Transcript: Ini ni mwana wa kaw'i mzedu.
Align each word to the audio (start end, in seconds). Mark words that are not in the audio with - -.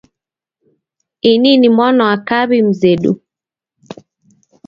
Ini 1.31 1.51
ni 1.57 1.67
mwana 1.75 2.01
wa 2.09 2.17
kaw'i 2.27 2.59
mzedu. 2.67 3.11